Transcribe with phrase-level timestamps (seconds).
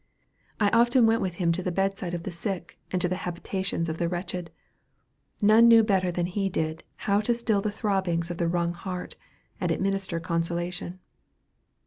[0.59, 3.17] I often went with him to the bed side of the sick, and to the
[3.21, 4.49] habitations of the wretched.
[5.43, 9.15] None knew better than he did, how to still the throbbings of the wrung heart,
[9.59, 10.99] and administer consolation.